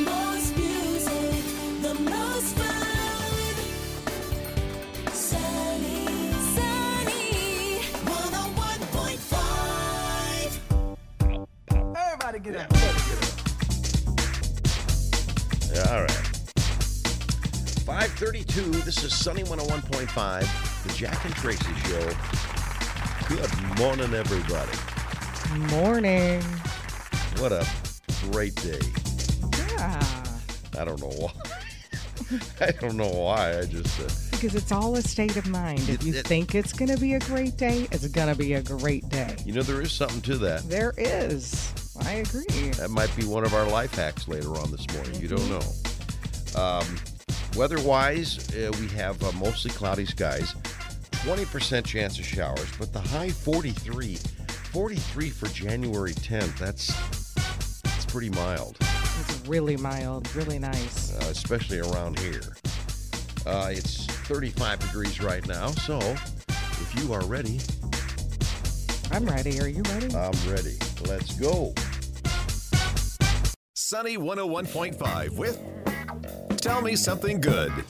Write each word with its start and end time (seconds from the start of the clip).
most 0.00 0.56
music, 0.56 1.44
the 1.82 1.94
most 1.94 2.56
fun. 2.56 3.54
Sunny, 5.12 6.06
sunny, 6.54 7.80
101.5. 8.04 10.58
Everybody 11.96 12.38
get 12.40 12.56
up. 12.56 12.72
Yeah, 15.72 15.94
all 15.94 16.02
right. 16.02 16.10
532, 17.86 18.70
this 18.82 19.02
is 19.02 19.12
Sunny 19.14 19.42
101.5, 19.42 20.46
the 20.84 20.92
Jack 20.94 21.24
and 21.24 21.34
Tracy 21.34 21.74
Show. 21.86 22.12
Good 23.28 23.50
morning, 23.78 24.12
everybody. 24.14 24.76
Morning. 25.74 26.42
What 27.38 27.52
a 27.52 27.66
great 28.30 28.54
day. 28.56 28.80
Yeah. 29.80 30.24
I 30.78 30.84
don't 30.84 31.00
know 31.00 31.08
why. 31.08 31.32
I 32.60 32.70
don't 32.72 32.96
know 32.96 33.08
why. 33.08 33.58
I 33.58 33.64
just, 33.64 33.98
uh, 34.00 34.08
Because 34.30 34.54
it's 34.54 34.70
all 34.70 34.94
a 34.96 35.02
state 35.02 35.36
of 35.36 35.48
mind. 35.48 35.80
If 35.80 35.88
It- 35.88 36.02
you 36.04 36.14
it- 36.14 36.26
think 36.26 36.54
it's 36.54 36.72
going 36.72 36.90
to 36.94 36.98
be 37.00 37.14
a 37.14 37.18
great 37.20 37.56
day, 37.56 37.88
it's 37.90 38.06
going 38.08 38.28
to 38.28 38.34
be 38.36 38.54
a 38.54 38.62
great 38.62 39.08
day. 39.08 39.34
you 39.44 39.52
know, 39.52 39.62
there 39.62 39.80
is 39.80 39.90
something 39.92 40.20
to 40.22 40.38
that. 40.38 40.68
There 40.68 40.94
is. 40.96 41.72
I 42.04 42.12
agree. 42.24 42.70
That 42.78 42.90
might 42.90 43.14
be 43.16 43.24
one 43.24 43.44
of 43.44 43.52
our 43.54 43.66
life 43.68 43.94
hacks 43.94 44.28
later 44.28 44.56
on 44.56 44.70
this 44.70 44.86
morning. 44.94 45.20
You 45.20 45.28
don't 45.28 45.48
know. 45.50 46.60
Um, 46.60 46.86
weather-wise, 47.56 48.54
uh, 48.56 48.70
we 48.80 48.86
have 48.88 49.22
uh, 49.22 49.32
mostly 49.32 49.70
cloudy 49.72 50.06
skies, 50.06 50.54
20% 51.24 51.84
chance 51.84 52.18
of 52.18 52.24
showers, 52.24 52.68
but 52.78 52.92
the 52.92 53.00
high 53.00 53.30
43, 53.30 54.16
43 54.72 55.30
for 55.30 55.48
January 55.48 56.12
10th. 56.14 56.56
That's 56.58 56.88
that's 57.82 58.04
pretty 58.06 58.30
mild, 58.30 58.76
It's 59.20 59.46
really 59.48 59.76
mild, 59.76 60.34
really 60.34 60.58
nice. 60.58 61.14
uh, 61.16 61.26
especially 61.30 61.80
around 61.80 62.18
here. 62.18 62.56
Uh, 63.46 63.68
it's 63.70 64.06
35 64.06 64.80
degrees 64.80 65.20
right 65.20 65.46
now, 65.46 65.68
so 65.68 65.98
if 65.98 66.92
you 66.98 67.12
are 67.12 67.24
ready, 67.24 67.60
I'm 69.12 69.24
ready. 69.26 69.60
Are 69.60 69.68
you 69.68 69.82
ready? 69.82 70.14
I'm 70.14 70.32
ready. 70.50 70.76
Let's 71.06 71.32
go. 71.38 71.74
Sunny 73.74 74.16
101.5 74.16 75.36
with 75.36 76.60
Tell 76.60 76.80
Me 76.80 76.94
Something 76.96 77.40
Good. 77.40 77.72
All 77.72 77.80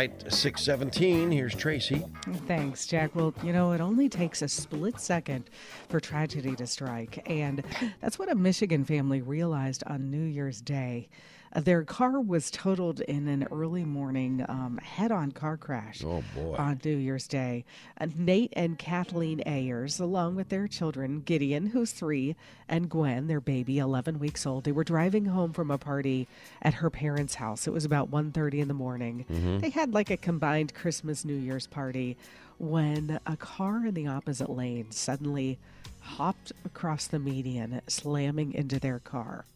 right, 0.00 0.32
617. 0.32 1.30
Here's 1.30 1.54
Tracy. 1.54 2.02
Thanks, 2.46 2.86
Jack. 2.86 3.14
Well, 3.14 3.34
you 3.42 3.52
know, 3.52 3.72
it 3.72 3.82
only 3.82 4.08
takes 4.08 4.40
a 4.40 4.48
split 4.48 4.98
second 4.98 5.50
for 5.90 6.00
tragedy 6.00 6.56
to 6.56 6.66
strike. 6.66 7.22
And 7.28 7.62
that's 8.00 8.18
what 8.18 8.30
a 8.30 8.34
Michigan 8.34 8.86
family 8.86 9.20
realized 9.20 9.82
on 9.86 10.10
New 10.10 10.24
Year's 10.24 10.62
Day. 10.62 11.10
Their 11.54 11.82
car 11.82 12.20
was 12.20 12.48
totaled 12.48 13.00
in 13.00 13.26
an 13.26 13.48
early 13.50 13.84
morning 13.84 14.44
um, 14.48 14.78
head 14.78 15.10
on 15.10 15.32
car 15.32 15.56
crash 15.56 16.04
Oh, 16.04 16.22
boy. 16.32 16.54
on 16.56 16.80
New 16.84 16.96
Year's 16.96 17.26
Day. 17.26 17.64
Uh, 18.00 18.06
Nate 18.16 18.52
and 18.54 18.78
Kathleen 18.78 19.42
Ayers, 19.44 19.98
along 19.98 20.36
with 20.36 20.48
their 20.48 20.68
children, 20.68 21.22
Gideon, 21.22 21.66
who's 21.66 21.90
three, 21.90 22.36
and 22.68 22.88
Gwen, 22.88 23.26
their 23.26 23.40
baby, 23.40 23.78
11 23.78 24.20
weeks 24.20 24.46
old, 24.46 24.62
they 24.62 24.70
were 24.70 24.84
driving 24.84 25.24
home 25.24 25.52
from 25.52 25.72
a 25.72 25.78
party 25.78 26.28
at 26.62 26.74
her 26.74 26.88
parents' 26.88 27.34
house. 27.34 27.66
It 27.66 27.72
was 27.72 27.84
about 27.84 28.12
1.30 28.12 28.60
in 28.60 28.68
the 28.68 28.74
morning. 28.74 29.24
They 29.60 29.70
had 29.70 29.92
like 29.92 30.10
a 30.10 30.16
combined 30.16 30.72
Christmas 30.72 31.24
New 31.24 31.34
Year's 31.34 31.66
party 31.66 32.16
when 32.58 33.18
a 33.26 33.36
car 33.36 33.84
in 33.86 33.94
the 33.94 34.06
opposite 34.06 34.50
lane 34.50 34.92
suddenly 34.92 35.58
hopped 36.00 36.52
across 36.64 37.08
the 37.08 37.18
median, 37.18 37.80
slamming 37.88 38.52
into 38.54 38.78
their 38.78 39.00
car. 39.00 39.46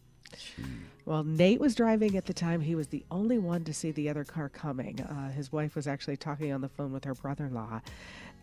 Well, 1.05 1.23
Nate 1.23 1.59
was 1.59 1.75
driving 1.75 2.17
at 2.17 2.25
the 2.25 2.33
time. 2.33 2.61
He 2.61 2.73
was 2.75 2.87
the 2.87 3.05
only 3.11 3.37
one 3.37 3.63
to 3.65 3.73
see 3.73 3.91
the 3.91 4.09
other 4.09 4.23
car 4.23 4.49
coming. 4.49 4.99
Uh, 5.01 5.31
his 5.31 5.51
wife 5.51 5.75
was 5.75 5.87
actually 5.87 6.17
talking 6.17 6.51
on 6.51 6.61
the 6.61 6.69
phone 6.69 6.91
with 6.91 7.03
her 7.05 7.13
brother 7.13 7.45
in 7.45 7.53
law, 7.53 7.81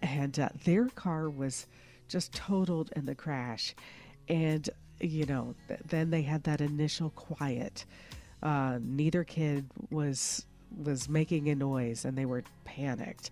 and 0.01 0.39
uh, 0.39 0.49
their 0.65 0.87
car 0.89 1.29
was 1.29 1.67
just 2.09 2.33
totaled 2.33 2.93
in 2.95 3.07
the 3.07 3.15
crash. 3.17 3.75
And, 4.29 4.69
you 5.01 5.27
know, 5.27 5.55
th- 5.67 5.81
then 5.89 6.11
they 6.11 6.23
had 6.23 6.45
that 6.45 6.61
initial 6.61 7.11
quiet. 7.11 7.85
Uh, 8.43 8.79
neither 8.81 9.25
kid 9.25 9.67
was 9.91 10.47
was 10.83 11.07
making 11.07 11.51
a 11.51 11.55
noise 11.55 12.07
and 12.07 12.17
they 12.17 12.25
were 12.25 12.43
panicked. 12.65 13.31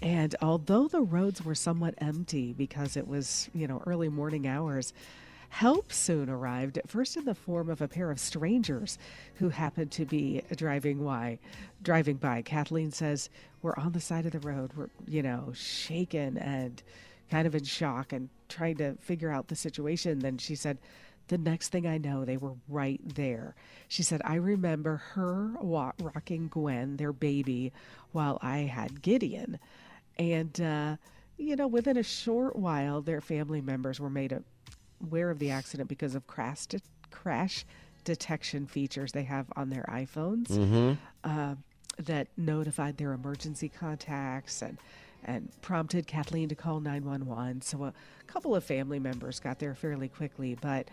And 0.00 0.36
although 0.40 0.86
the 0.86 1.00
roads 1.00 1.44
were 1.44 1.56
somewhat 1.56 1.94
empty 1.98 2.52
because 2.52 2.96
it 2.96 3.08
was, 3.08 3.50
you 3.52 3.66
know, 3.66 3.82
early 3.84 4.08
morning 4.08 4.46
hours, 4.46 4.92
Help 5.50 5.92
soon 5.92 6.28
arrived, 6.28 6.78
first 6.86 7.16
in 7.16 7.24
the 7.24 7.34
form 7.34 7.68
of 7.68 7.80
a 7.80 7.88
pair 7.88 8.10
of 8.10 8.20
strangers 8.20 8.98
who 9.36 9.48
happened 9.48 9.90
to 9.90 10.04
be 10.04 10.42
driving 10.54 11.04
by. 11.04 11.38
Driving 11.82 12.16
by, 12.16 12.42
Kathleen 12.42 12.92
says, 12.92 13.28
"We're 13.62 13.76
on 13.76 13.92
the 13.92 14.00
side 14.00 14.26
of 14.26 14.32
the 14.32 14.40
road. 14.40 14.72
We're, 14.74 14.90
you 15.06 15.22
know, 15.22 15.52
shaken 15.54 16.38
and 16.38 16.82
kind 17.30 17.46
of 17.46 17.54
in 17.54 17.64
shock 17.64 18.12
and 18.12 18.28
trying 18.48 18.76
to 18.76 18.94
figure 18.96 19.30
out 19.30 19.48
the 19.48 19.56
situation." 19.56 20.20
Then 20.20 20.38
she 20.38 20.54
said, 20.54 20.78
"The 21.26 21.38
next 21.38 21.70
thing 21.70 21.86
I 21.86 21.98
know, 21.98 22.24
they 22.24 22.36
were 22.36 22.54
right 22.68 23.00
there." 23.04 23.54
She 23.88 24.02
said, 24.02 24.20
"I 24.24 24.36
remember 24.36 24.96
her 25.14 25.54
rocking 25.98 26.48
Gwen, 26.48 26.98
their 26.98 27.12
baby, 27.12 27.72
while 28.12 28.38
I 28.42 28.58
had 28.58 29.02
Gideon." 29.02 29.58
And, 30.18 30.60
uh, 30.60 30.96
you 31.36 31.56
know, 31.56 31.68
within 31.68 31.96
a 31.96 32.02
short 32.02 32.56
while, 32.56 33.00
their 33.00 33.20
family 33.20 33.60
members 33.60 33.98
were 33.98 34.10
made 34.10 34.32
aware 35.02 35.30
of 35.30 35.38
the 35.38 35.50
accident 35.50 35.88
because 35.88 36.14
of 36.14 36.26
crash, 36.26 36.66
de- 36.66 36.80
crash 37.10 37.64
detection 38.04 38.66
features 38.66 39.12
they 39.12 39.24
have 39.24 39.46
on 39.56 39.70
their 39.70 39.84
iPhones 39.88 40.50
uh, 41.24 41.54
that 41.98 42.28
notified 42.36 42.96
their 42.96 43.12
emergency 43.12 43.68
contacts 43.68 44.62
and 44.62 44.78
and 45.24 45.50
prompted 45.62 46.06
Kathleen 46.06 46.48
to 46.48 46.54
call 46.54 46.78
911. 46.78 47.62
So 47.62 47.84
a 47.84 47.92
couple 48.28 48.54
of 48.54 48.62
family 48.62 49.00
members 49.00 49.40
got 49.40 49.58
there 49.58 49.74
fairly 49.74 50.08
quickly, 50.08 50.56
but 50.60 50.88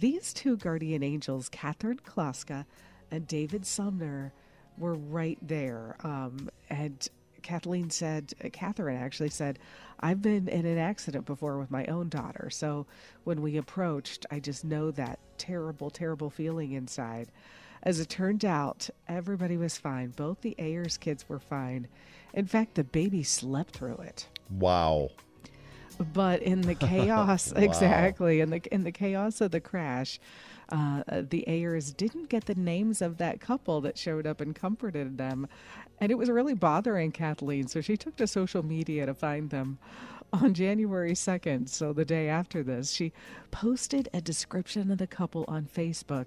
these 0.00 0.32
two 0.32 0.56
guardian 0.56 1.02
angels, 1.02 1.50
Catherine 1.50 2.00
Kloska 2.04 2.64
and 3.10 3.26
David 3.26 3.66
Sumner, 3.66 4.32
were 4.78 4.94
right 4.94 5.36
there. 5.42 5.96
Um, 6.02 6.48
and 6.70 7.06
Kathleen 7.50 7.90
said, 7.90 8.34
uh, 8.44 8.48
Catherine 8.52 8.96
actually 8.96 9.28
said, 9.28 9.60
I've 10.00 10.20
been 10.20 10.48
in 10.48 10.66
an 10.66 10.78
accident 10.78 11.26
before 11.26 11.60
with 11.60 11.70
my 11.70 11.86
own 11.86 12.08
daughter. 12.08 12.50
So 12.50 12.86
when 13.22 13.40
we 13.40 13.56
approached, 13.56 14.26
I 14.32 14.40
just 14.40 14.64
know 14.64 14.90
that 14.90 15.20
terrible, 15.38 15.88
terrible 15.88 16.28
feeling 16.28 16.72
inside. 16.72 17.28
As 17.84 18.00
it 18.00 18.08
turned 18.08 18.44
out, 18.44 18.90
everybody 19.06 19.56
was 19.56 19.78
fine. 19.78 20.08
Both 20.08 20.40
the 20.40 20.56
Ayers 20.58 20.96
kids 20.96 21.28
were 21.28 21.38
fine. 21.38 21.86
In 22.34 22.46
fact, 22.46 22.74
the 22.74 22.82
baby 22.82 23.22
slept 23.22 23.76
through 23.76 23.98
it. 23.98 24.26
Wow. 24.50 25.10
But 26.12 26.42
in 26.42 26.62
the 26.62 26.74
chaos, 26.90 27.52
Wow. 27.54 27.62
exactly 27.62 28.40
in 28.40 28.50
the 28.50 28.60
in 28.74 28.82
the 28.82 28.90
chaos 28.92 29.40
of 29.40 29.52
the 29.52 29.60
crash, 29.60 30.18
uh, 30.70 31.02
the 31.28 31.44
Ayers 31.48 31.92
didn't 31.92 32.28
get 32.28 32.46
the 32.46 32.54
names 32.54 33.00
of 33.00 33.18
that 33.18 33.40
couple 33.40 33.80
that 33.82 33.96
showed 33.96 34.26
up 34.26 34.40
and 34.40 34.54
comforted 34.54 35.16
them, 35.18 35.46
and 36.00 36.10
it 36.10 36.16
was 36.16 36.28
really 36.28 36.54
bothering 36.54 37.12
Kathleen. 37.12 37.68
So 37.68 37.80
she 37.80 37.96
took 37.96 38.16
to 38.16 38.26
social 38.26 38.64
media 38.64 39.06
to 39.06 39.14
find 39.14 39.50
them. 39.50 39.78
On 40.32 40.54
January 40.54 41.12
2nd, 41.12 41.68
so 41.68 41.92
the 41.92 42.04
day 42.04 42.28
after 42.28 42.64
this, 42.64 42.90
she 42.90 43.12
posted 43.52 44.08
a 44.12 44.20
description 44.20 44.90
of 44.90 44.98
the 44.98 45.06
couple 45.06 45.44
on 45.46 45.66
Facebook 45.66 46.26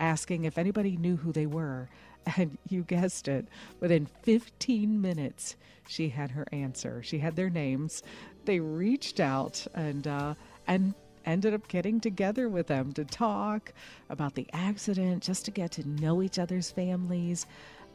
asking 0.00 0.44
if 0.44 0.58
anybody 0.58 0.96
knew 0.96 1.16
who 1.16 1.32
they 1.32 1.46
were. 1.46 1.88
And 2.36 2.58
you 2.68 2.82
guessed 2.82 3.28
it, 3.28 3.46
within 3.78 4.06
15 4.24 5.00
minutes, 5.00 5.54
she 5.88 6.08
had 6.08 6.32
her 6.32 6.44
answer. 6.52 7.02
She 7.04 7.18
had 7.18 7.36
their 7.36 7.48
names. 7.48 8.02
They 8.44 8.58
reached 8.58 9.20
out 9.20 9.64
and 9.74 10.06
uh, 10.06 10.34
and 10.66 10.94
ended 11.26 11.52
up 11.52 11.68
getting 11.68 12.00
together 12.00 12.48
with 12.48 12.68
them 12.68 12.92
to 12.92 13.04
talk 13.04 13.72
about 14.08 14.34
the 14.34 14.46
accident, 14.52 15.22
just 15.22 15.44
to 15.46 15.50
get 15.50 15.72
to 15.72 15.88
know 15.88 16.22
each 16.22 16.38
other's 16.38 16.70
families. 16.70 17.46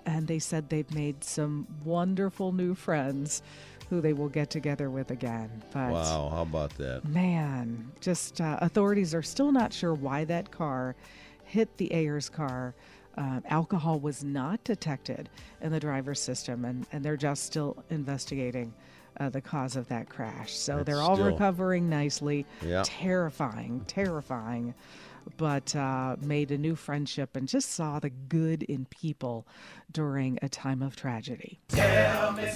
And 0.06 0.28
they 0.28 0.40
said 0.40 0.70
they've 0.70 0.94
made 0.94 1.24
some 1.24 1.68
wonderful 1.84 2.52
new 2.52 2.76
friends 2.76 3.42
who 3.90 4.02
they 4.02 4.14
will 4.14 4.30
get 4.30 4.50
together 4.50 4.90
with 4.90 5.12
again. 5.12 5.50
But 5.74 5.92
Wow. 5.92 6.30
How 6.34 6.42
about 6.44 6.72
that? 6.78 7.08
Man, 7.08 7.92
just 8.00 8.40
uh, 8.42 8.58
authorities 8.62 9.14
are 9.14 9.22
still 9.22 9.52
not 9.52 9.74
sure 9.74 9.94
why 9.94 10.24
that 10.26 10.50
car 10.52 10.96
hit 11.44 11.78
the 11.78 11.94
Ayers 11.94 12.30
car. 12.30 12.74
Uh, 13.18 13.42
alcohol 13.50 14.00
was 14.00 14.24
not 14.24 14.64
detected 14.64 15.30
in 15.62 15.72
the 15.72 15.80
driver's 15.80 16.22
system, 16.22 16.64
and, 16.64 16.88
and 16.94 17.04
they're 17.04 17.18
just 17.18 17.44
still 17.44 17.84
investigating 17.90 18.74
uh, 19.20 19.30
the 19.30 19.42
cause 19.42 19.76
of 19.76 19.88
that 19.90 20.10
crash. 20.10 20.54
So 20.54 20.78
That's 20.78 20.86
they're 20.88 21.02
all 21.02 21.16
still- 21.16 21.28
recovering 21.28 21.90
nicely. 21.90 22.46
Yeah. 22.66 22.84
Terrifying, 22.86 23.84
terrifying. 23.88 24.74
but 25.38 25.76
uh, 25.76 26.16
made 26.20 26.50
a 26.52 26.58
new 26.58 26.76
friendship 26.76 27.36
and 27.36 27.48
just 27.48 27.72
saw 27.74 28.00
the 28.00 28.10
good 28.10 28.64
in 28.64 28.86
people 28.86 29.46
during 29.92 30.40
a 30.42 30.50
time 30.50 30.82
of 30.82 30.96
tragedy. 30.96 31.60
Sunny 31.70 32.52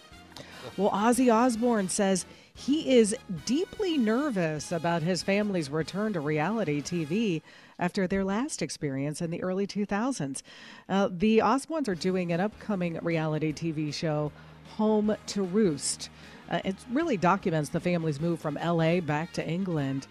Well, 0.77 0.91
Ozzy 0.91 1.33
Osbourne 1.33 1.89
says 1.89 2.25
he 2.55 2.97
is 2.97 3.15
deeply 3.45 3.99
nervous 3.99 4.73
about 4.73 5.03
his 5.03 5.23
family's 5.23 5.71
return 5.71 6.13
to 6.15 6.21
reality 6.21 6.81
TV 6.81 7.43
after 7.79 8.07
their 8.07 8.25
last 8.25 8.63
experience 8.63 9.21
in 9.21 9.31
the 9.31 9.43
early 9.43 9.67
2000s. 9.67 10.43
Uh, 10.89 11.09
the 11.11 11.39
Osbournes 11.39 11.89
are 11.89 11.95
doing 11.95 12.33
an 12.33 12.41
upcoming 12.41 12.99
reality 13.03 13.53
TV 13.53 13.93
show, 13.93 14.33
Home 14.77 15.15
to 15.27 15.43
Roost. 15.43 16.09
Uh, 16.51 16.61
it 16.65 16.77
really 16.91 17.17
documents 17.17 17.71
the 17.71 17.81
family's 17.81 18.21
move 18.21 18.41
from 18.41 18.55
LA 18.63 19.01
back 19.01 19.33
to 19.33 19.47
England. 19.47 20.07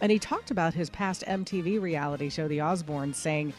And 0.00 0.12
he 0.12 0.18
talked 0.18 0.50
about 0.50 0.74
his 0.74 0.90
past 0.90 1.24
MTV 1.26 1.80
reality 1.80 2.28
show, 2.30 2.46
The 2.46 2.58
Osbournes, 2.58 3.16
saying, 3.16 3.52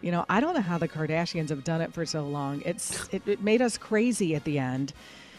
you 0.00 0.10
know, 0.10 0.24
I 0.28 0.40
don't 0.40 0.54
know 0.54 0.60
how 0.60 0.78
the 0.78 0.88
Kardashians 0.88 1.48
have 1.48 1.64
done 1.64 1.80
it 1.80 1.92
for 1.92 2.04
so 2.04 2.24
long. 2.26 2.62
It's 2.64 3.08
it, 3.12 3.22
it 3.26 3.40
made 3.40 3.62
us 3.62 3.78
crazy 3.78 4.34
at 4.34 4.44
the 4.44 4.58
end. 4.58 4.92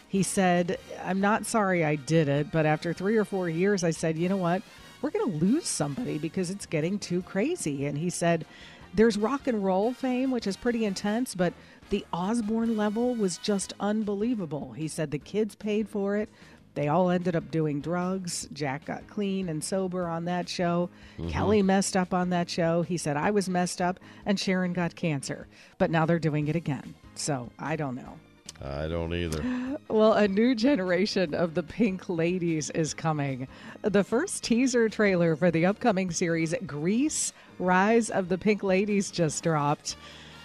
He 0.08 0.24
said, 0.24 0.80
"I'm 1.04 1.20
not 1.20 1.46
sorry 1.46 1.84
I 1.84 1.96
did 1.96 2.30
it, 2.30 2.52
but 2.52 2.66
after 2.66 2.94
3 2.94 3.18
or 3.18 3.26
4 3.26 3.50
years 3.50 3.84
I 3.84 3.92
said, 3.92 4.18
you 4.18 4.30
know 4.30 4.38
what? 4.38 4.62
We're 5.02 5.10
going 5.10 5.32
to 5.32 5.46
lose 5.46 5.66
somebody 5.66 6.18
because 6.18 6.50
it's 6.50 6.66
getting 6.66 6.98
too 6.98 7.22
crazy." 7.24 7.86
And 7.86 7.98
he 7.98 8.10
said, 8.10 8.46
"There's 8.94 9.18
rock 9.18 9.48
and 9.48 9.66
roll 9.66 9.92
fame, 9.94 10.32
which 10.32 10.48
is 10.48 10.56
pretty 10.56 10.86
intense, 10.86 11.36
but 11.36 11.54
the 11.90 12.06
Osbourne 12.14 12.78
level 12.78 13.16
was 13.16 13.38
just 13.38 13.74
unbelievable." 13.82 14.74
He 14.74 14.88
said 14.88 15.12
the 15.12 15.20
kids 15.20 15.56
paid 15.56 15.90
for 15.90 16.16
it. 16.16 16.30
They 16.76 16.88
all 16.88 17.10
ended 17.10 17.36
up 17.36 17.52
doing 17.52 17.82
drugs. 17.82 18.48
Jack 18.54 18.86
got 18.86 19.08
clean 19.08 19.50
and 19.50 19.64
sober 19.64 20.08
on 20.08 20.26
that 20.26 20.50
show. 20.50 20.90
Mm-hmm. 21.18 21.30
Kelly 21.30 21.62
messed 21.62 21.96
up 21.96 22.14
on 22.14 22.30
that 22.32 22.50
show. 22.50 22.82
He 22.82 22.98
said, 22.98 23.16
I 23.16 23.32
was 23.32 23.48
messed 23.48 23.82
up, 23.82 24.00
and 24.26 24.40
Sharon 24.40 24.74
got 24.74 24.96
cancer. 24.96 25.48
But 25.78 25.92
now 25.92 26.06
they're 26.06 26.20
doing 26.20 26.48
it 26.48 26.56
again. 26.56 26.96
So 27.16 27.52
I 27.60 27.76
don't 27.76 27.96
know. 27.96 28.18
I 28.62 28.88
don't 28.88 29.14
either. 29.14 29.44
Well, 29.90 30.14
a 30.14 30.28
new 30.28 30.56
generation 30.56 31.36
of 31.36 31.54
the 31.54 31.62
Pink 31.62 32.10
Ladies 32.10 32.72
is 32.72 32.96
coming. 32.96 33.48
The 33.84 34.04
first 34.04 34.44
teaser 34.44 34.90
trailer 34.90 35.36
for 35.36 35.52
the 35.52 35.68
upcoming 35.68 36.10
series 36.10 36.56
Grease 36.66 37.32
Rise 37.60 38.10
of 38.10 38.30
the 38.30 38.38
Pink 38.38 38.64
Ladies 38.64 39.12
just 39.12 39.44
dropped. 39.44 39.98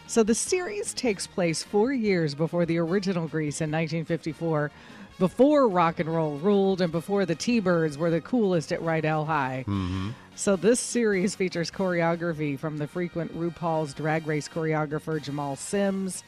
So 0.06 0.22
the 0.22 0.34
series 0.34 0.92
takes 0.92 1.26
place 1.26 1.62
four 1.62 1.92
years 1.92 2.34
before 2.34 2.66
the 2.66 2.78
original 2.78 3.28
Grease 3.28 3.60
in 3.60 3.70
1954, 3.70 4.70
before 5.18 5.68
rock 5.68 5.98
and 6.00 6.08
roll 6.08 6.38
ruled 6.38 6.80
and 6.80 6.92
before 6.92 7.26
the 7.26 7.34
T 7.34 7.60
Birds 7.60 7.98
were 7.98 8.10
the 8.10 8.20
coolest 8.20 8.72
at 8.72 8.80
Rydell 8.80 9.26
High. 9.26 9.64
So 10.36 10.54
this 10.56 10.78
series 10.78 11.34
features 11.34 11.70
choreography 11.70 12.58
from 12.58 12.78
the 12.78 12.86
frequent 12.86 13.36
RuPaul's 13.36 13.92
Drag 13.94 14.26
Race 14.26 14.48
choreographer 14.48 15.20
Jamal 15.20 15.56
Sims, 15.56 16.22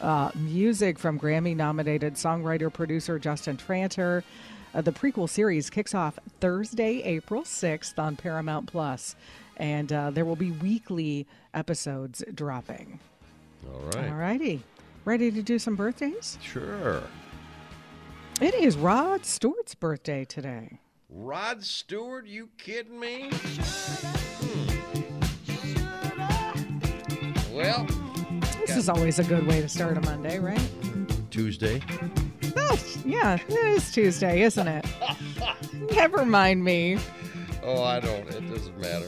uh, 0.00 0.30
music 0.34 0.98
from 0.98 1.20
Grammy-nominated 1.20 2.14
songwriter 2.14 2.72
producer 2.72 3.18
Justin 3.18 3.58
Tranter. 3.58 4.24
Uh, 4.72 4.80
the 4.80 4.92
prequel 4.92 5.28
series 5.28 5.68
kicks 5.68 5.94
off 5.94 6.18
Thursday, 6.40 7.02
April 7.02 7.42
6th 7.42 7.98
on 7.98 8.16
Paramount 8.16 8.66
Plus, 8.66 9.16
and 9.56 9.92
uh, 9.92 10.10
there 10.10 10.24
will 10.24 10.36
be 10.36 10.52
weekly 10.52 11.26
episodes 11.52 12.22
dropping. 12.34 12.98
All 13.66 13.80
right. 13.94 14.08
All 14.08 14.14
righty, 14.14 14.62
ready 15.04 15.30
to 15.32 15.42
do 15.42 15.58
some 15.58 15.74
birthdays? 15.76 16.38
Sure. 16.40 17.02
It 18.40 18.54
is 18.54 18.76
Rod 18.76 19.26
Stewart's 19.26 19.74
birthday 19.74 20.24
today. 20.24 20.78
Rod 21.10 21.62
Stewart, 21.62 22.26
you 22.26 22.48
kidding 22.56 22.98
me? 22.98 23.30
Hmm. 24.40 24.66
Well, 27.54 27.86
This 28.66 28.76
is 28.76 28.88
always 28.88 29.18
a 29.18 29.24
good 29.24 29.46
way 29.46 29.60
to 29.60 29.68
start 29.68 29.98
a 29.98 30.00
Monday, 30.00 30.38
right? 30.38 30.70
Tuesday. 31.30 31.82
Oh, 32.56 32.78
yeah, 33.04 33.34
it 33.46 33.50
is 33.50 33.92
Tuesday, 33.92 34.40
isn't 34.42 34.68
it? 34.68 34.86
Never 35.94 36.24
mind 36.24 36.64
me. 36.64 36.98
Oh, 37.62 37.82
I 37.82 38.00
don't. 38.00 38.26
It 38.30 38.48
doesn't 38.48 38.78
matter. 38.78 39.06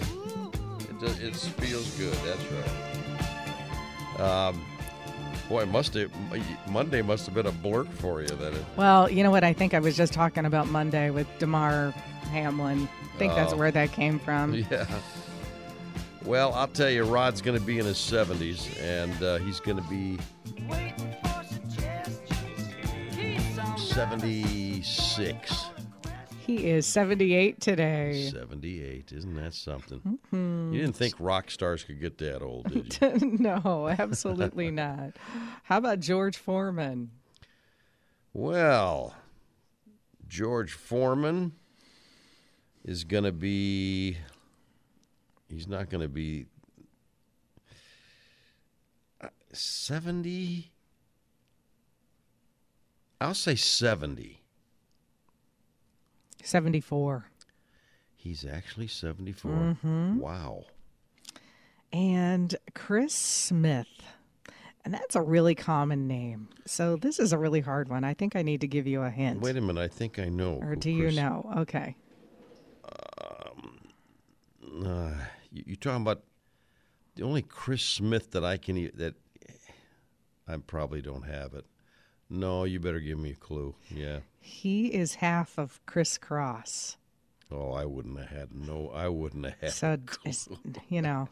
It 0.91 1.01
does, 1.01 1.19
it 1.21 1.35
feels 1.35 1.91
good. 1.97 2.13
That's 2.25 2.45
right. 4.21 4.21
Um, 4.21 4.63
boy, 5.49 5.67
must 5.67 5.95
have 5.95 6.11
Monday 6.69 7.03
must 7.03 7.27
have 7.27 7.35
been 7.35 7.47
a 7.47 7.53
blurt 7.53 7.89
for 7.89 8.21
you. 8.23 8.29
Then 8.29 8.53
it, 8.55 8.65
Well, 8.77 9.11
you 9.11 9.23
know 9.23 9.31
what? 9.31 9.45
I 9.45 9.53
think 9.53 9.75
I 9.75 9.79
was 9.79 9.97
just 9.97 10.13
talking 10.13 10.45
about 10.47 10.69
Monday 10.69 11.11
with 11.11 11.27
Damar 11.39 11.91
Hamlin. 12.31 12.89
I 13.15 13.19
think 13.19 13.35
that's 13.35 13.53
Oh. 13.53 13.57
where 13.57 13.71
that 13.71 13.93
came 13.93 14.19
from. 14.19 14.55
yeah. 14.71 14.87
Well, 16.25 16.53
I'll 16.55 16.69
tell 16.69 16.89
you, 16.91 17.05
Rod's 17.05 17.43
going 17.43 17.59
to 17.59 17.65
be 17.65 17.79
in 17.81 17.85
his 17.85 17.97
70s, 17.99 18.81
and 18.81 19.23
uh, 19.23 19.39
he's 19.39 19.59
going 19.61 19.77
to 19.77 19.89
be 19.91 20.19
76. 23.77 25.65
He 26.47 26.69
is 26.71 26.87
78 26.87 27.61
today. 27.61 28.29
78. 28.33 29.13
Isn't 29.13 29.35
that 29.37 29.55
something? 29.55 30.19
You 30.33 30.73
didn't 30.81 30.97
think 30.97 31.15
rock 31.21 31.51
stars 31.51 31.85
could 31.85 32.01
get 32.01 32.19
that 32.19 32.43
old, 32.43 32.69
did 32.73 32.99
you? 33.01 33.37
no, 33.39 33.89
absolutely 33.97 34.71
not. 34.73 35.13
How 35.63 35.79
about 35.79 36.01
George 36.01 36.37
Foreman? 36.37 37.11
Well, 38.33 39.15
George 40.27 40.73
Foreman 40.73 41.53
is 42.85 43.05
going 43.05 43.25
to 43.25 43.33
be. 43.33 44.17
He's 45.49 45.69
not 45.69 45.91
going 45.91 46.01
to 46.03 46.09
be. 46.09 46.47
uh, 49.21 49.29
70. 49.53 50.73
I'll 53.21 53.35
say 53.35 53.55
70. 53.55 54.42
74. 56.43 57.27
He's 58.17 58.45
actually 58.45 58.87
74. 58.87 59.51
Mm-hmm. 59.51 60.19
Wow. 60.19 60.65
And 61.93 62.55
Chris 62.75 63.15
Smith. 63.15 63.89
And 64.85 64.93
that's 64.93 65.15
a 65.15 65.23
really 65.23 65.55
common 65.55 66.09
name. 66.09 66.49
So 66.67 66.97
this 66.97 67.19
is 67.19 67.33
a 67.33 67.39
really 67.39 67.61
hard 67.61 67.89
one. 67.89 68.03
I 68.05 68.15
think 68.15 68.35
I 68.35 68.43
need 68.43 68.61
to 68.63 68.67
give 68.67 68.87
you 68.87 69.03
a 69.03 69.11
hint. 69.11 69.41
Wait 69.41 69.57
a 69.57 69.61
minute. 69.61 69.81
I 69.81 69.89
think 69.89 70.19
I 70.19 70.29
know. 70.29 70.59
or 70.63 70.75
do 70.75 70.91
you 70.91 71.13
know? 71.13 71.53
Okay. 71.59 71.97
Uh, 74.85 75.15
you, 75.51 75.65
you're 75.67 75.77
talking 75.77 76.03
about 76.03 76.23
the 77.15 77.23
only 77.23 77.43
Chris 77.43 77.83
Smith 77.83 78.31
that 78.33 78.45
I 78.45 78.57
can 78.57 78.91
that 78.97 79.15
I 80.49 80.57
probably 80.57 81.03
don't 81.03 81.23
have 81.23 81.55
it. 81.55 81.65
No, 82.33 82.65
you 82.65 82.81
better 82.81 82.99
give 82.99 83.19
me 83.19 83.33
a 83.33 83.35
clue. 83.35 83.75
Yeah. 83.95 84.21
He 84.41 84.87
is 84.87 85.17
half 85.17 85.59
of 85.59 85.85
Kris 85.85 86.17
Kross. 86.17 86.97
Oh, 87.51 87.73
I 87.73 87.85
wouldn't 87.85 88.19
have 88.19 88.31
had 88.31 88.55
no. 88.55 88.91
I 88.95 89.09
wouldn't 89.09 89.45
have 89.45 89.61
had. 89.61 89.73
So, 89.73 89.99
you 90.89 91.03
know, 91.03 91.29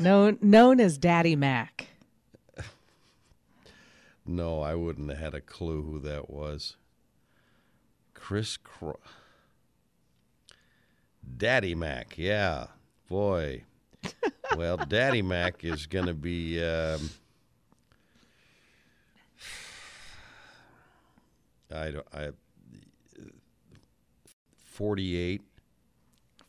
known, 0.00 0.38
known 0.42 0.80
as 0.80 0.98
Daddy 0.98 1.36
Mac. 1.36 1.86
No, 4.26 4.60
I 4.60 4.74
wouldn't 4.74 5.08
have 5.10 5.18
had 5.18 5.34
a 5.34 5.40
clue 5.40 5.82
who 5.82 6.00
that 6.00 6.28
was. 6.28 6.76
Chris 8.14 8.56
Cro- 8.56 8.98
Daddy 11.36 11.76
Mac, 11.76 12.18
yeah. 12.18 12.66
Boy. 13.08 13.62
well, 14.56 14.78
Daddy 14.78 15.22
Mac 15.22 15.62
is 15.62 15.86
going 15.86 16.06
to 16.06 16.14
be 16.14 16.60
um, 16.64 17.10
I 21.72 21.90
don't 21.90 22.06
I 22.12 22.30
48 24.64 25.42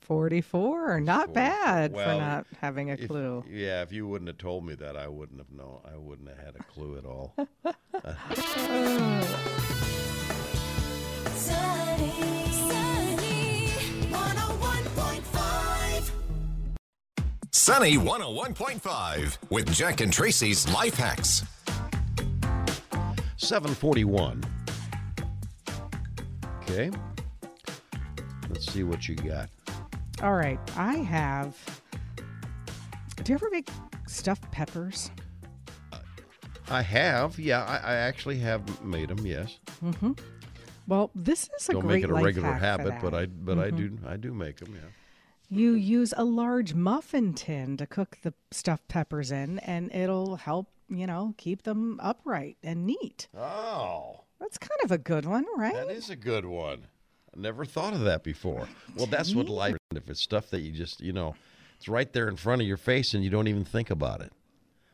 44. 0.02 1.00
Not 1.02 1.28
44. 1.28 1.34
bad 1.34 1.92
Well, 1.94 2.06
for 2.18 2.22
not 2.22 2.46
having 2.62 2.92
a 2.92 2.94
If- 2.94 3.08
clue. 3.08 3.44
yeah, 3.50 3.82
if 3.82 3.92
you 3.92 4.08
wouldn't 4.08 4.28
have 4.28 4.38
told 4.38 4.64
me 4.66 4.76
that, 4.76 4.96
I 4.96 5.08
wouldn't 5.08 5.40
have 5.40 5.50
known. 5.52 5.82
I 5.92 5.98
wouldn't 5.98 6.30
have 6.30 6.38
had 6.38 6.56
a 6.56 6.64
clue 6.64 6.98
at 6.98 7.06
all. 7.06 7.34
Sunny, 11.36 12.12
sunny, 12.52 13.68
101.5. 14.12 16.12
Sunny 17.52 17.98
101.5 17.98 19.38
with 19.50 19.72
Jack 19.74 20.02
and 20.02 20.12
Tracy's 20.14 20.68
Life 20.74 20.96
Hacks. 20.96 21.44
741. 23.38 24.44
Okay. 26.75 26.91
Let's 28.50 28.72
see 28.72 28.84
what 28.84 29.08
you 29.08 29.15
got. 29.15 29.50
All 30.22 30.34
right. 30.34 30.60
I 30.75 30.96
have. 30.96 31.58
Do 33.24 33.32
you 33.32 33.36
ever 33.36 33.50
make 33.50 33.70
stuffed 34.08 34.51
peppers? 34.51 35.10
I 36.67 36.82
have, 36.82 37.39
yeah, 37.39 37.63
I, 37.63 37.77
I 37.77 37.96
actually 37.96 38.39
have 38.39 38.84
made 38.84 39.10
them. 39.10 39.25
Yes, 39.25 39.60
Mm-hmm. 39.84 40.13
Well, 40.88 41.12
this 41.15 41.50
is 41.58 41.70
a 41.70 41.74
don't 41.74 41.82
great 41.82 41.96
make 41.96 42.03
it 42.03 42.10
a 42.10 42.13
regular 42.13 42.53
habit, 42.53 42.96
but. 43.01 43.13
I 43.13 43.25
but 43.25 43.58
I 43.58 43.70
do 43.70 43.98
I 44.05 44.17
do 44.17 44.34
make 44.34 44.58
them. 44.58 44.74
Yeah. 44.74 44.89
You 45.50 45.74
use 45.74 46.13
a 46.17 46.24
large 46.24 46.74
muffin 46.74 47.34
tin 47.34 47.77
to 47.77 47.88
cook 47.88 48.17
the 48.22 48.34
stuffed 48.51 48.88
peppers 48.88 49.32
in, 49.32 49.60
and 49.60 49.94
it'll 49.94 50.36
help, 50.36 50.67
you 50.89 51.08
know, 51.08 51.34
keep 51.38 51.63
them 51.63 52.00
upright 52.01 52.58
and 52.63 52.86
neat. 52.86 53.27
Oh, 53.38 54.25
That's 54.39 54.58
kind 54.58 54.80
of 54.84 54.92
a 54.92 54.98
good 54.98 55.25
one, 55.25 55.46
right? 55.58 55.74
that 55.74 55.89
is 55.89 56.10
a 56.10 56.15
good 56.15 56.46
one. 56.46 56.88
I 57.36 57.39
never 57.39 57.65
thought 57.65 57.94
of 57.94 58.01
that 58.01 58.24
before. 58.24 58.68
Well, 58.96 59.08
that's 59.08 59.34
what 59.36 59.50
life. 59.50 59.75
Is. 59.92 59.98
If 59.98 60.10
it's 60.10 60.22
stuff 60.22 60.50
that 60.51 60.60
you 60.62 60.72
just 60.72 61.01
you 61.01 61.13
know, 61.13 61.36
it's 61.77 61.88
right 61.88 62.12
there 62.12 62.27
in 62.27 62.36
front 62.36 62.62
of 62.62 62.68
your 62.68 62.77
face 62.77 63.13
and 63.13 63.24
you 63.24 63.30
don't 63.30 63.48
even 63.48 63.65
think 63.65 63.89
about 63.89 64.22
it, 64.22 64.32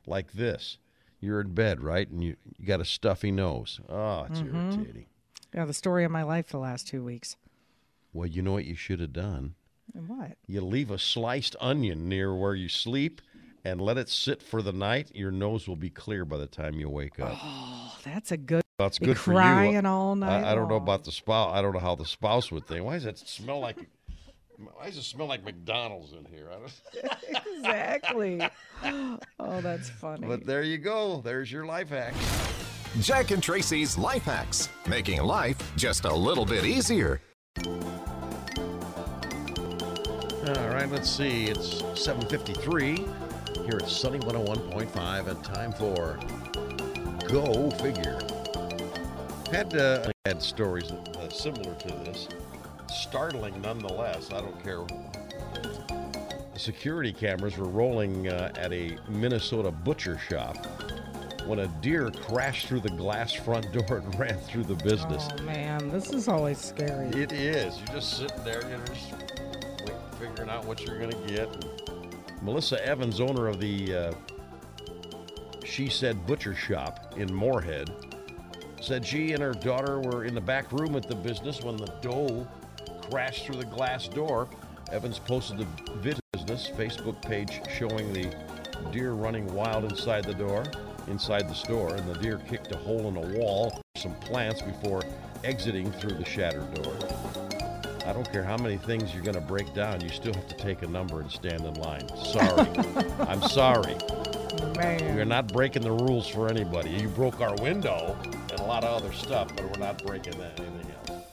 like 0.06 0.34
this. 0.34 0.78
You're 1.20 1.40
in 1.42 1.54
bed, 1.54 1.82
right, 1.84 2.10
and 2.10 2.24
you 2.24 2.36
you 2.58 2.66
got 2.66 2.82
a 2.82 2.86
stuffy 2.86 3.32
nose. 3.32 3.80
Oh, 3.90 4.24
it's 4.30 4.40
Mm-hmm. 4.40 4.56
irritating. 4.56 5.06
Yeah, 5.54 5.66
the 5.66 5.74
story 5.74 6.04
of 6.06 6.12
my 6.12 6.24
life 6.24 6.48
the 6.48 6.58
last 6.60 6.88
two 6.88 7.04
weeks. 7.04 7.36
Well, 8.14 8.28
you 8.28 8.42
know 8.42 8.54
what 8.54 8.66
you 8.66 8.76
should 8.76 9.00
have 9.02 9.14
done. 9.14 9.56
And 9.94 10.08
what? 10.08 10.38
You 10.48 10.62
leave 10.62 10.90
a 10.90 10.98
sliced 10.98 11.56
onion 11.60 12.08
near 12.08 12.34
where 12.34 12.56
you 12.56 12.70
sleep 12.70 13.22
and 13.66 13.80
let 13.82 13.98
it 13.98 14.08
sit 14.10 14.42
for 14.42 14.62
the 14.62 14.72
night. 14.72 15.12
Your 15.14 15.30
nose 15.32 15.68
will 15.68 15.76
be 15.76 15.90
clear 15.90 16.24
by 16.26 16.38
the 16.38 16.48
time 16.48 16.76
you 16.76 16.90
wake 16.90 17.20
up. 17.20 17.38
That's 18.04 18.32
a 18.32 18.38
good. 18.38 18.62
That's 18.80 18.98
be 19.00 19.06
good 19.08 19.18
for 19.20 19.32
you. 19.32 19.38
crying 19.38 19.86
all 19.86 20.16
night 20.16 20.44
I, 20.44 20.52
I 20.52 20.56
don't 20.56 20.68
know 20.68 20.76
long. 20.76 20.84
about 20.84 21.04
the 21.04 21.12
spouse. 21.12 21.54
I 21.56 21.62
don't 21.62 21.74
know 21.74 21.80
how 21.80 21.96
the 21.96 22.06
spouse 22.06 22.52
would 22.52 22.66
think. 22.68 22.84
Why 22.84 22.94
does 22.96 23.06
it 23.06 23.20
smell 23.20 23.60
like? 23.60 23.78
Why 24.58 24.86
does 24.86 24.98
it 24.98 25.04
smell 25.04 25.28
like 25.28 25.44
McDonald's 25.44 26.14
in 26.14 26.26
here? 26.26 26.50
I 26.52 26.60
don't, 26.60 26.74
exactly. 27.58 28.42
oh, 29.40 29.62
that's 29.62 29.90
funny. 29.90 30.28
but 30.28 30.46
there 30.46 30.64
you 30.64 30.78
go. 30.78 31.22
There's 31.24 31.52
your 31.52 31.66
life 31.66 31.90
hack. 31.90 32.14
Jack 33.00 33.32
and 33.32 33.42
Tracy's 33.42 33.98
Life 33.98 34.24
Hacks, 34.24 34.68
making 34.86 35.22
life 35.24 35.58
just 35.78 36.04
a 36.04 36.14
little 36.14 36.46
bit 36.46 36.66
easier. 36.66 37.22
All 40.48 40.70
right, 40.70 40.90
let's 40.92 41.10
see. 41.10 41.46
It's 41.46 41.82
7:53 41.96 42.98
here 43.66 43.80
at 43.82 43.88
Sunny 43.88 44.20
101.5, 44.20 45.28
and 45.28 45.44
time 45.44 45.72
for 45.72 46.20
Go 47.32 47.70
Figure. 47.72 48.20
Had 49.50 49.74
uh, 49.78 50.12
had 50.26 50.42
stories 50.42 50.92
uh, 50.92 51.30
similar 51.30 51.74
to 51.76 51.88
this, 51.88 52.28
startling 52.94 53.62
nonetheless. 53.62 54.34
I 54.34 54.42
don't 54.42 54.62
care. 54.62 54.86
Security 56.58 57.14
cameras 57.14 57.58
were 57.58 57.70
rolling 57.70 58.28
uh, 58.28 58.52
at 58.58 58.74
a 58.74 58.98
Minnesota 59.08 59.72
butcher 59.72 60.18
shop 60.18 60.58
when 61.46 61.60
a 61.60 61.68
deer 61.82 62.12
crashed 62.12 62.68
through 62.68 62.82
the 62.82 62.90
glass 62.90 63.32
front 63.32 63.72
door 63.72 64.00
and 64.00 64.20
ran 64.20 64.38
through 64.40 64.66
the 64.66 64.76
business. 64.76 65.30
Oh 65.32 65.44
man, 65.44 65.90
this 65.90 66.12
is 66.12 66.28
always 66.28 66.58
scary. 66.58 67.08
It 67.12 67.32
is. 67.32 67.78
You're 67.78 67.96
just 67.96 68.18
sitting 68.18 68.44
there, 68.44 68.62
you're 68.70 68.86
just 68.88 69.14
figuring 70.20 70.50
out 70.50 70.66
what 70.66 70.82
you're 70.86 71.00
going 71.00 71.12
to 71.12 71.34
get. 71.34 71.66
Melissa 72.42 72.86
Evans, 72.86 73.22
owner 73.22 73.48
of 73.48 73.62
the 73.62 73.96
uh, 73.96 74.14
She 75.66 75.90
Said 75.90 76.26
Butcher 76.26 76.56
Shop 76.56 77.14
in 77.18 77.34
Moorhead, 77.34 77.90
said 78.82 79.06
she 79.06 79.34
and 79.34 79.42
her 79.42 79.54
daughter 79.54 80.00
were 80.00 80.26
in 80.26 80.34
the 80.34 80.42
back 80.42 80.72
room 80.72 80.96
at 80.96 81.08
the 81.08 81.16
business 81.16 81.62
when 81.62 81.78
the 81.78 81.94
doe 82.02 82.48
crashed 83.10 83.46
through 83.46 83.58
the 83.58 83.66
glass 83.66 84.08
door. 84.08 84.50
Evans 84.92 85.20
posted 85.20 85.60
the 85.60 85.68
vid- 86.00 86.20
business 86.34 86.72
Facebook 86.76 87.22
page 87.22 87.62
showing 87.70 88.12
the 88.14 88.34
deer 88.92 89.12
running 89.14 89.46
wild 89.54 89.84
inside 89.84 90.24
the 90.24 90.34
door, 90.34 90.64
inside 91.08 91.48
the 91.48 91.54
store, 91.54 91.96
and 91.96 92.08
the 92.08 92.18
deer 92.20 92.42
kicked 92.50 92.74
a 92.74 92.78
hole 92.78 93.08
in 93.10 93.18
a 93.18 93.38
wall, 93.38 93.82
some 93.96 94.16
plants 94.16 94.62
before 94.62 95.04
exiting 95.44 95.92
through 95.92 96.18
the 96.18 96.26
shattered 96.26 96.74
door. 96.74 96.94
I 98.06 98.14
don't 98.14 98.30
care 98.32 98.44
how 98.44 98.58
many 98.58 98.78
things 98.78 99.14
you're 99.14 99.24
going 99.24 99.36
to 99.36 99.42
break 99.42 99.74
down, 99.74 100.02
you 100.02 100.10
still 100.10 100.34
have 100.34 100.48
to 100.48 100.56
take 100.56 100.82
a 100.82 100.88
number 100.88 101.22
and 101.22 101.32
stand 101.32 101.62
in 101.62 101.74
line. 101.76 102.08
Sorry. 102.26 102.68
I'm 103.28 103.42
sorry. 103.44 103.96
Man. 104.82 105.16
We're 105.16 105.26
not 105.26 105.54
breaking 105.54 105.84
the 105.84 105.92
rules 105.92 106.28
for 106.28 106.50
anybody. 106.50 106.90
You 106.90 107.08
broke 107.10 107.40
our 107.40 107.56
window 107.62 108.18
and 108.24 108.60
a 108.60 108.64
lot 108.64 108.84
of 108.84 109.04
other 109.04 109.14
stuff, 109.14 109.50
but 109.56 109.64
we're 109.66 109.78
not 109.78 110.04
breaking 110.04 110.40
that, 110.40 110.60
anything 110.60 110.92
else. 111.08 111.24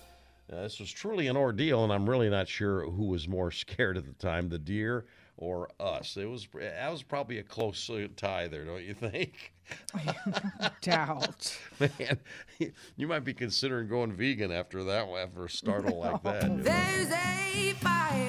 Uh, 0.53 0.63
this 0.63 0.79
was 0.79 0.91
truly 0.91 1.29
an 1.29 1.37
ordeal, 1.37 1.85
and 1.85 1.93
I'm 1.93 2.09
really 2.09 2.29
not 2.29 2.47
sure 2.47 2.85
who 2.91 3.07
was 3.07 3.27
more 3.27 3.51
scared 3.51 3.97
at 3.97 4.05
the 4.05 4.13
time, 4.13 4.51
the 4.51 4.59
deer 4.59 5.07
or 5.39 5.71
us. 5.81 6.17
It 6.19 6.27
was 6.27 6.47
that 6.55 6.91
was 6.91 7.03
probably 7.03 7.39
a 7.39 7.43
close 7.43 7.89
uh, 7.89 8.09
tie 8.17 8.49
there, 8.49 8.65
don't 8.65 8.85
you 8.85 8.93
think? 8.93 9.55
Doubt. 10.83 11.59
Man, 11.81 12.19
you 12.97 13.07
might 13.07 13.25
be 13.25 13.33
considering 13.33 13.89
going 13.89 14.13
vegan 14.13 14.53
after 14.53 14.85
that, 14.85 15.09
after 15.09 15.47
a 15.47 15.51
startle 15.51 15.99
like 15.99 16.23
that. 16.23 16.43
you 16.43 16.49
know? 16.51 16.63
There's 16.65 17.11
a 17.11 17.73
fire. 17.75 18.28